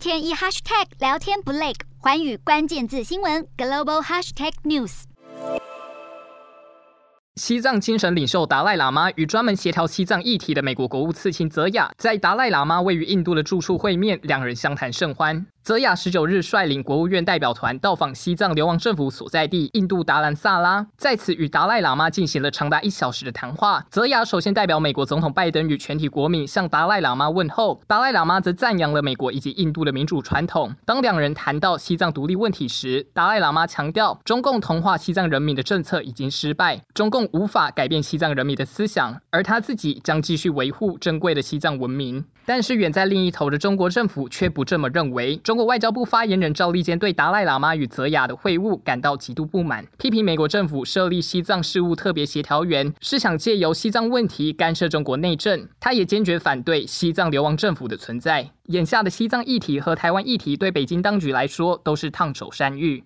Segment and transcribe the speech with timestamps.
[0.00, 5.02] 天一 hashtag 聊天不累，环宇关键字新闻 global hashtag news。
[7.36, 15.46] 西藏精神领袖达赖喇嘛与专门协调西藏议题的美国国务次卿泽雅在达赖喇嘛位于印度的住处会面，两人相谈甚欢。
[15.62, 23.84] 泽雅十九日率领国务院代表团到访西藏流亡政府所在地印度达兰萨拉，在此与达赖喇嘛进行了长达一小时的谈话。
[23.90, 30.74] 泽雅首先代表美国总统拜登与全体国民向达赖喇嘛问候，达赖喇嘛则赞扬了美国以及印度的民主传统。
[30.86, 42.24] 当两人谈到西藏独立问题时，达赖喇嘛强调，中共同化西藏人民的政策已经失败，中共无法改变西藏人民的思想，而他自己将继续维护珍贵的西藏文明。
[42.46, 45.36] 但是远在另一头的中国政府却不这么认为。
[45.50, 55.68] 中国外交部发言人赵立坚对达赖喇嘛与泽雅的会晤感到极度不满，批评美国政府设立西藏事务特别协调员是想借由西藏问题干涉中国内政。
[55.80, 58.48] 他也坚决反对西藏流亡政府的存在。
[58.66, 63.02] 眼下的西藏议题和台湾议题对北京当局来说都是烫手山芋。